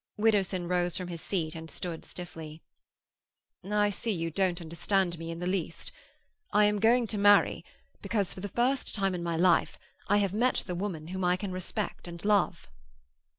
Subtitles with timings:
[0.17, 2.63] Widdowson rose from his seat and stood stiffly.
[3.63, 5.91] "I see you don't understand me in the least.
[6.51, 7.63] I am going to marry
[8.01, 9.77] because, for the first time in my life,
[10.07, 12.67] I have met the woman whom I can respect and love."